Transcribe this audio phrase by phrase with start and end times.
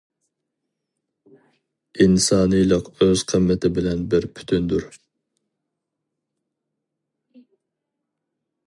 [2.05, 4.89] ئىنسانىيلىق ئۆز قىممىتى بىلەن بىر پۈتۈندۇر.